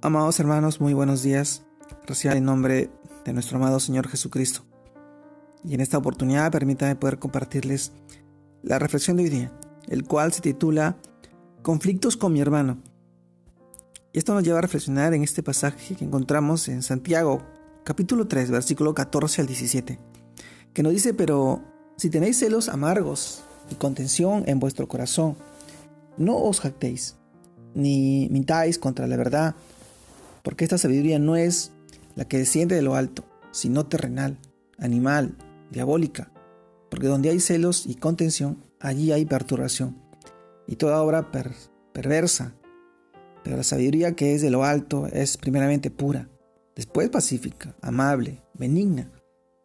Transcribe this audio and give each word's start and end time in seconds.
Amados 0.00 0.38
hermanos, 0.38 0.80
muy 0.80 0.94
buenos 0.94 1.24
días. 1.24 1.64
Reciban 2.06 2.36
en 2.36 2.44
nombre 2.44 2.88
de 3.24 3.32
nuestro 3.32 3.56
amado 3.56 3.80
Señor 3.80 4.06
Jesucristo. 4.06 4.62
Y 5.64 5.74
en 5.74 5.80
esta 5.80 5.98
oportunidad 5.98 6.52
permítame 6.52 6.94
poder 6.94 7.18
compartirles 7.18 7.90
la 8.62 8.78
reflexión 8.78 9.16
de 9.16 9.24
hoy 9.24 9.28
día, 9.28 9.52
el 9.88 10.04
cual 10.04 10.32
se 10.32 10.40
titula 10.40 10.96
Conflictos 11.62 12.16
con 12.16 12.32
mi 12.32 12.40
hermano. 12.40 12.78
Y 14.12 14.18
esto 14.18 14.34
nos 14.34 14.44
lleva 14.44 14.58
a 14.58 14.62
reflexionar 14.62 15.14
en 15.14 15.24
este 15.24 15.42
pasaje 15.42 15.96
que 15.96 16.04
encontramos 16.04 16.68
en 16.68 16.84
Santiago, 16.84 17.42
capítulo 17.82 18.28
3, 18.28 18.52
versículo 18.52 18.94
14 18.94 19.40
al 19.40 19.48
17, 19.48 19.98
que 20.74 20.82
nos 20.84 20.92
dice, 20.92 21.12
pero 21.12 21.60
si 21.96 22.08
tenéis 22.08 22.38
celos 22.38 22.68
amargos 22.68 23.42
y 23.68 23.74
contención 23.74 24.44
en 24.46 24.60
vuestro 24.60 24.86
corazón, 24.86 25.36
no 26.16 26.36
os 26.36 26.60
jactéis, 26.60 27.16
ni 27.74 28.28
mintáis 28.30 28.78
contra 28.78 29.08
la 29.08 29.16
verdad, 29.16 29.56
porque 30.42 30.64
esta 30.64 30.78
sabiduría 30.78 31.18
no 31.18 31.36
es 31.36 31.72
la 32.14 32.26
que 32.26 32.38
desciende 32.38 32.74
de 32.74 32.82
lo 32.82 32.94
alto, 32.94 33.24
sino 33.52 33.86
terrenal, 33.86 34.38
animal, 34.78 35.36
diabólica, 35.70 36.32
porque 36.90 37.06
donde 37.06 37.30
hay 37.30 37.40
celos 37.40 37.86
y 37.86 37.94
contención, 37.94 38.64
allí 38.80 39.12
hay 39.12 39.24
perturbación, 39.24 39.96
y 40.66 40.76
toda 40.76 41.02
obra 41.02 41.30
perversa. 41.92 42.54
Pero 43.44 43.56
la 43.56 43.62
sabiduría 43.62 44.14
que 44.14 44.34
es 44.34 44.42
de 44.42 44.50
lo 44.50 44.64
alto 44.64 45.06
es 45.06 45.36
primeramente 45.36 45.90
pura, 45.90 46.28
después 46.76 47.08
pacífica, 47.08 47.76
amable, 47.80 48.42
benigna, 48.54 49.10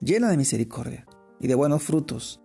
llena 0.00 0.30
de 0.30 0.36
misericordia 0.36 1.06
y 1.40 1.46
de 1.46 1.54
buenos 1.54 1.82
frutos, 1.82 2.40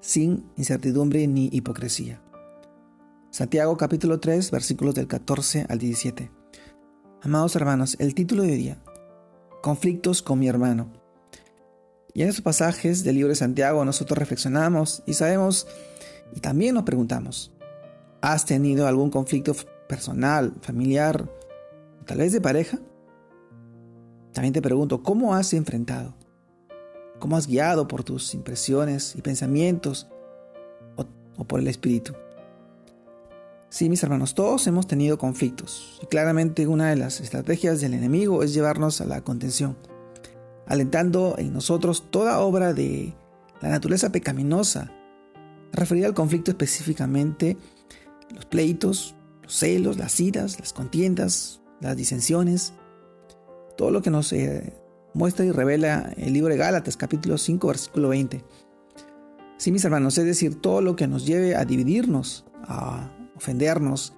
sin 0.00 0.50
incertidumbre 0.56 1.26
ni 1.26 1.48
hipocresía. 1.52 2.20
Santiago 3.30 3.76
capítulo 3.76 4.20
3 4.20 4.50
versículos 4.50 4.94
del 4.94 5.06
14 5.06 5.66
al 5.68 5.78
17. 5.78 6.43
Amados 7.24 7.56
hermanos, 7.56 7.96
el 8.00 8.14
título 8.14 8.42
de 8.42 8.50
hoy 8.50 8.58
día, 8.58 8.78
Conflictos 9.62 10.20
con 10.20 10.38
mi 10.38 10.46
hermano. 10.46 10.92
Y 12.12 12.20
en 12.20 12.28
estos 12.28 12.42
pasajes 12.42 13.02
del 13.02 13.14
libro 13.14 13.30
de 13.30 13.34
Santiago 13.34 13.82
nosotros 13.82 14.18
reflexionamos 14.18 15.02
y 15.06 15.14
sabemos 15.14 15.66
y 16.34 16.40
también 16.40 16.74
nos 16.74 16.84
preguntamos, 16.84 17.50
¿has 18.20 18.44
tenido 18.44 18.86
algún 18.86 19.08
conflicto 19.08 19.56
personal, 19.88 20.52
familiar, 20.60 21.26
tal 22.04 22.18
vez 22.18 22.32
de 22.34 22.42
pareja? 22.42 22.78
También 24.34 24.52
te 24.52 24.60
pregunto, 24.60 25.02
¿cómo 25.02 25.34
has 25.34 25.54
enfrentado? 25.54 26.14
¿Cómo 27.20 27.38
has 27.38 27.46
guiado 27.46 27.88
por 27.88 28.04
tus 28.04 28.34
impresiones 28.34 29.16
y 29.16 29.22
pensamientos 29.22 30.08
o, 30.96 31.06
o 31.38 31.44
por 31.46 31.60
el 31.60 31.68
Espíritu? 31.68 32.12
Sí, 33.74 33.88
mis 33.88 34.04
hermanos, 34.04 34.36
todos 34.36 34.68
hemos 34.68 34.86
tenido 34.86 35.18
conflictos 35.18 35.98
y 36.00 36.06
claramente 36.06 36.68
una 36.68 36.90
de 36.90 36.94
las 36.94 37.20
estrategias 37.20 37.80
del 37.80 37.94
enemigo 37.94 38.44
es 38.44 38.54
llevarnos 38.54 39.00
a 39.00 39.04
la 39.04 39.22
contención, 39.22 39.76
alentando 40.68 41.34
en 41.38 41.52
nosotros 41.52 42.08
toda 42.08 42.38
obra 42.38 42.72
de 42.72 43.12
la 43.60 43.70
naturaleza 43.70 44.12
pecaminosa, 44.12 44.92
referida 45.72 46.06
al 46.06 46.14
conflicto 46.14 46.52
específicamente 46.52 47.56
los 48.32 48.44
pleitos, 48.44 49.16
los 49.42 49.56
celos, 49.56 49.98
las 49.98 50.20
iras, 50.20 50.60
las 50.60 50.72
contiendas, 50.72 51.60
las 51.80 51.96
disensiones, 51.96 52.74
todo 53.76 53.90
lo 53.90 54.02
que 54.02 54.10
nos 54.10 54.32
eh, 54.32 54.72
muestra 55.14 55.46
y 55.46 55.50
revela 55.50 56.12
el 56.16 56.32
libro 56.32 56.52
de 56.52 56.58
Gálatas 56.58 56.96
capítulo 56.96 57.38
5 57.38 57.66
versículo 57.66 58.10
20. 58.10 58.40
Sí, 59.56 59.72
mis 59.72 59.84
hermanos, 59.84 60.16
es 60.16 60.26
decir, 60.26 60.60
todo 60.60 60.80
lo 60.80 60.94
que 60.94 61.08
nos 61.08 61.26
lleve 61.26 61.56
a 61.56 61.64
dividirnos, 61.64 62.44
a 62.68 63.10
ofendernos 63.36 64.14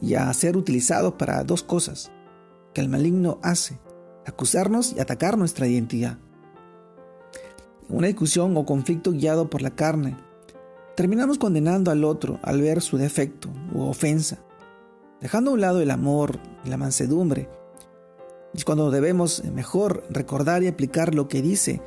y 0.00 0.14
a 0.14 0.32
ser 0.32 0.56
utilizados 0.56 1.14
para 1.14 1.42
dos 1.44 1.62
cosas 1.62 2.10
que 2.74 2.80
el 2.80 2.88
maligno 2.88 3.38
hace, 3.42 3.78
acusarnos 4.26 4.92
y 4.92 5.00
atacar 5.00 5.38
nuestra 5.38 5.66
identidad. 5.66 6.18
Una 7.88 8.08
discusión 8.08 8.56
o 8.56 8.66
conflicto 8.66 9.12
guiado 9.12 9.48
por 9.48 9.62
la 9.62 9.70
carne, 9.70 10.16
terminamos 10.96 11.38
condenando 11.38 11.90
al 11.90 12.04
otro 12.04 12.38
al 12.42 12.60
ver 12.60 12.82
su 12.82 12.98
defecto 12.98 13.48
u 13.72 13.82
ofensa, 13.82 14.38
dejando 15.20 15.50
a 15.50 15.54
un 15.54 15.60
lado 15.60 15.80
el 15.80 15.90
amor 15.90 16.38
y 16.64 16.68
la 16.68 16.76
mansedumbre. 16.76 17.48
Es 18.52 18.64
cuando 18.64 18.90
debemos 18.90 19.44
mejor 19.44 20.04
recordar 20.10 20.62
y 20.62 20.68
aplicar 20.68 21.14
lo 21.14 21.28
que 21.28 21.42
dice 21.42 21.80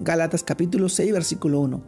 Gálatas 0.00 0.42
capítulo 0.42 0.88
6 0.88 1.12
versículo 1.12 1.60
1. 1.60 1.82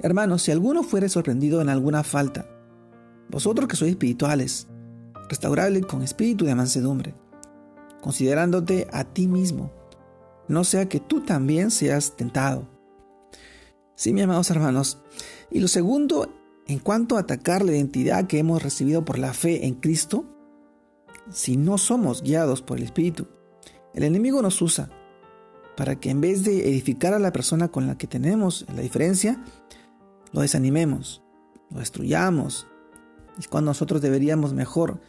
Hermanos, 0.00 0.42
si 0.42 0.50
alguno 0.50 0.82
fuere 0.82 1.08
sorprendido 1.08 1.62
en 1.62 1.70
alguna 1.70 2.02
falta, 2.02 2.46
vosotros 3.28 3.68
que 3.68 3.76
sois 3.76 3.90
espirituales, 3.90 4.68
restaurable 5.28 5.80
con 5.82 6.02
espíritu 6.02 6.44
de 6.44 6.54
mansedumbre, 6.54 7.14
considerándote 8.00 8.86
a 8.92 9.04
ti 9.04 9.26
mismo, 9.26 9.72
no 10.48 10.64
sea 10.64 10.88
que 10.88 11.00
tú 11.00 11.20
también 11.22 11.70
seas 11.70 12.16
tentado. 12.16 12.68
Sí, 13.94 14.12
mis 14.12 14.24
amados 14.24 14.50
hermanos. 14.50 14.98
Y 15.50 15.60
lo 15.60 15.68
segundo, 15.68 16.28
en 16.66 16.78
cuanto 16.78 17.16
a 17.16 17.20
atacar 17.20 17.64
la 17.64 17.72
identidad 17.72 18.26
que 18.26 18.38
hemos 18.38 18.62
recibido 18.62 19.04
por 19.04 19.18
la 19.18 19.32
fe 19.32 19.66
en 19.66 19.74
Cristo, 19.74 20.24
si 21.30 21.56
no 21.56 21.78
somos 21.78 22.22
guiados 22.22 22.60
por 22.60 22.78
el 22.78 22.84
Espíritu, 22.84 23.26
el 23.94 24.02
enemigo 24.02 24.42
nos 24.42 24.60
usa 24.60 24.90
para 25.76 25.98
que 25.98 26.10
en 26.10 26.20
vez 26.20 26.44
de 26.44 26.68
edificar 26.68 27.14
a 27.14 27.18
la 27.18 27.32
persona 27.32 27.68
con 27.68 27.86
la 27.86 27.96
que 27.96 28.06
tenemos 28.06 28.66
la 28.74 28.82
diferencia, 28.82 29.42
lo 30.32 30.40
desanimemos, 30.40 31.22
lo 31.70 31.80
destruyamos, 31.80 32.66
es 33.38 33.48
cuando 33.48 33.70
nosotros 33.70 34.00
deberíamos 34.00 34.52
mejor, 34.52 35.00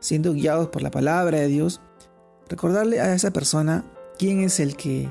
siendo 0.00 0.32
guiados 0.32 0.68
por 0.68 0.82
la 0.82 0.90
palabra 0.90 1.38
de 1.38 1.48
Dios, 1.48 1.80
recordarle 2.48 3.00
a 3.00 3.14
esa 3.14 3.30
persona 3.30 3.84
quién 4.18 4.40
es 4.40 4.60
el 4.60 4.76
que, 4.76 5.10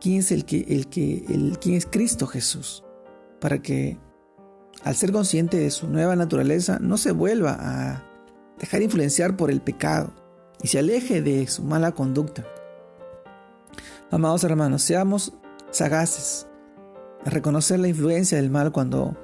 quién 0.00 0.20
es 0.20 0.30
el 0.32 0.44
que, 0.44 0.64
el 0.68 0.88
que, 0.88 1.24
el, 1.28 1.58
quién 1.60 1.74
es 1.74 1.86
Cristo 1.86 2.26
Jesús, 2.26 2.84
para 3.40 3.60
que 3.60 3.98
al 4.82 4.94
ser 4.94 5.12
consciente 5.12 5.56
de 5.56 5.70
su 5.70 5.88
nueva 5.88 6.14
naturaleza 6.16 6.78
no 6.80 6.96
se 6.96 7.12
vuelva 7.12 7.56
a 7.58 8.04
dejar 8.58 8.82
influenciar 8.82 9.36
por 9.36 9.50
el 9.50 9.60
pecado 9.60 10.12
y 10.62 10.68
se 10.68 10.78
aleje 10.78 11.22
de 11.22 11.46
su 11.46 11.62
mala 11.62 11.92
conducta. 11.92 12.44
Amados 14.10 14.44
hermanos, 14.44 14.82
seamos 14.82 15.32
sagaces 15.70 16.46
a 17.24 17.30
reconocer 17.30 17.80
la 17.80 17.88
influencia 17.88 18.38
del 18.38 18.50
mal 18.50 18.70
cuando 18.70 19.16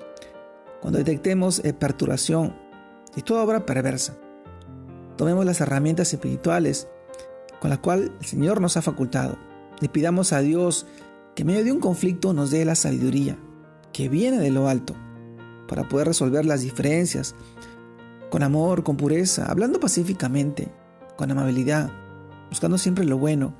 cuando 0.81 0.99
detectemos 0.99 1.61
eh, 1.65 1.73
perturbación. 1.73 2.55
Y 3.17 3.23
toda 3.23 3.43
obra 3.43 3.67
perversa. 3.67 4.17
Tomemos 5.17 5.45
las 5.45 5.61
herramientas 5.61 6.13
espirituales 6.13 6.89
con 7.61 7.71
las 7.71 7.81
cuales 7.81 8.11
el 8.21 8.27
Señor 8.27 8.61
nos 8.61 8.77
ha 8.77 8.83
facultado. 8.83 9.37
Y 9.81 9.89
pidamos 9.89 10.33
a 10.33 10.41
Dios 10.41 10.87
que 11.35 11.43
en 11.43 11.49
medio 11.49 11.65
de 11.65 11.73
un 11.73 11.81
conflicto 11.81 12.33
nos 12.33 12.51
dé 12.51 12.65
la 12.65 12.75
sabiduría 12.75 13.37
que 13.93 14.09
viene 14.09 14.39
de 14.39 14.51
lo 14.51 14.69
alto 14.69 14.95
para 15.69 15.89
poder 15.89 16.09
resolver 16.09 16.45
las 16.45 16.63
diferencias 16.63 17.35
con 18.31 18.43
amor, 18.43 18.85
con 18.85 18.97
pureza, 18.97 19.47
hablando 19.51 19.81
pacíficamente, 19.81 20.69
con 21.17 21.31
amabilidad, 21.31 21.91
buscando 22.49 22.79
siempre 22.79 23.05
lo 23.05 23.19
bueno, 23.19 23.55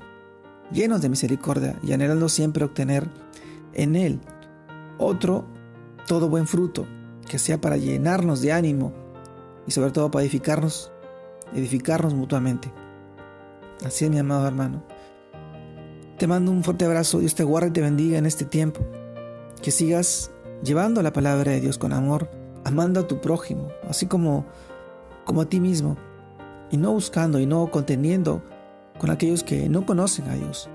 llenos 0.71 1.01
de 1.01 1.09
misericordia 1.09 1.77
y 1.83 1.91
anhelando 1.91 2.29
siempre 2.29 2.63
obtener 2.63 3.09
en 3.73 3.95
Él 3.95 4.21
otro 4.97 5.45
todo 6.07 6.29
buen 6.29 6.47
fruto 6.47 6.87
que 7.31 7.39
sea 7.39 7.61
para 7.61 7.77
llenarnos 7.77 8.41
de 8.41 8.51
ánimo 8.51 8.91
y 9.65 9.71
sobre 9.71 9.91
todo 9.91 10.11
para 10.11 10.23
edificarnos, 10.23 10.91
edificarnos 11.55 12.13
mutuamente. 12.13 12.69
Así 13.85 14.03
es, 14.03 14.11
mi 14.11 14.19
amado 14.19 14.45
hermano. 14.45 14.83
Te 16.17 16.27
mando 16.27 16.51
un 16.51 16.61
fuerte 16.61 16.83
abrazo, 16.83 17.19
Dios 17.19 17.33
te 17.33 17.45
guarde 17.45 17.69
y 17.69 17.71
te 17.71 17.79
bendiga 17.79 18.17
en 18.17 18.25
este 18.25 18.43
tiempo. 18.43 18.81
Que 19.61 19.71
sigas 19.71 20.29
llevando 20.61 21.01
la 21.01 21.13
palabra 21.13 21.53
de 21.53 21.61
Dios 21.61 21.77
con 21.77 21.93
amor, 21.93 22.29
amando 22.65 22.99
a 22.99 23.07
tu 23.07 23.21
prójimo, 23.21 23.69
así 23.87 24.07
como, 24.07 24.45
como 25.23 25.39
a 25.39 25.45
ti 25.45 25.61
mismo, 25.61 25.95
y 26.69 26.75
no 26.75 26.91
buscando 26.91 27.39
y 27.39 27.45
no 27.45 27.71
conteniendo 27.71 28.43
con 28.99 29.09
aquellos 29.09 29.45
que 29.45 29.69
no 29.69 29.85
conocen 29.85 30.27
a 30.27 30.35
Dios, 30.35 30.69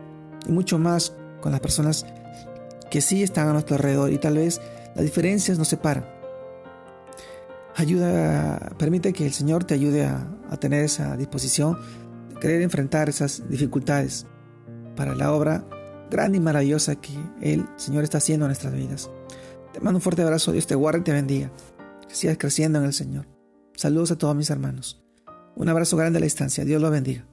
y 0.48 0.52
mucho 0.52 0.78
más 0.78 1.14
con 1.42 1.52
las 1.52 1.60
personas 1.60 2.06
que 2.90 3.02
sí 3.02 3.22
están 3.22 3.46
a 3.46 3.52
nuestro 3.52 3.76
alrededor 3.76 4.10
y 4.10 4.16
tal 4.16 4.38
vez 4.38 4.62
las 4.94 5.04
diferencias 5.04 5.58
nos 5.58 5.68
separan. 5.68 6.15
Ayuda, 7.78 8.72
permite 8.78 9.12
que 9.12 9.26
el 9.26 9.34
Señor 9.34 9.64
te 9.64 9.74
ayude 9.74 10.06
a, 10.06 10.32
tener 10.58 10.82
esa 10.82 11.14
disposición 11.16 11.76
de 12.30 12.40
querer 12.40 12.62
enfrentar 12.62 13.10
esas 13.10 13.46
dificultades 13.50 14.26
para 14.94 15.14
la 15.14 15.32
obra 15.32 15.68
grande 16.10 16.38
y 16.38 16.40
maravillosa 16.40 16.94
que 16.96 17.12
el 17.42 17.66
Señor 17.76 18.04
está 18.04 18.18
haciendo 18.18 18.46
en 18.46 18.48
nuestras 18.48 18.72
vidas. 18.72 19.10
Te 19.74 19.80
mando 19.80 19.98
un 19.98 20.00
fuerte 20.00 20.22
abrazo, 20.22 20.52
Dios 20.52 20.66
te 20.66 20.74
guarde 20.74 21.00
y 21.00 21.02
te 21.02 21.12
bendiga. 21.12 21.52
Que 22.08 22.14
sigas 22.14 22.38
creciendo 22.38 22.78
en 22.78 22.86
el 22.86 22.94
Señor. 22.94 23.26
Saludos 23.74 24.12
a 24.12 24.16
todos 24.16 24.34
mis 24.34 24.48
hermanos. 24.48 25.04
Un 25.54 25.68
abrazo 25.68 25.98
grande 25.98 26.16
a 26.16 26.20
la 26.20 26.24
distancia. 26.24 26.64
Dios 26.64 26.80
los 26.80 26.90
bendiga. 26.90 27.26